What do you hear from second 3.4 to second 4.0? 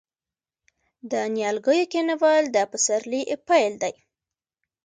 پیل دی.